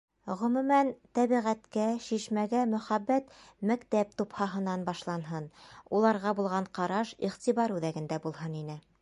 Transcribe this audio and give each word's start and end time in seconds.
Ғөмүмән, 0.37 0.87
тәбиғәткә, 1.17 1.83
шишмәгә 2.05 2.61
мөхәббәт 2.71 3.35
мәктәп 3.73 4.17
тупһаһынан 4.23 4.87
башланһын, 4.89 5.47
уларға 5.99 6.35
булған 6.43 6.71
ҡараш 6.81 7.15
иғтибар 7.31 7.77
үҙәгендә 7.79 8.21
булһын 8.27 8.59
ине. 8.65 8.81